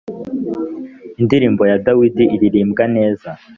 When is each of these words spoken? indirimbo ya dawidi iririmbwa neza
indirimbo 1.21 1.61
ya 1.71 1.77
dawidi 1.85 2.23
iririmbwa 2.35 2.83
neza 2.95 3.29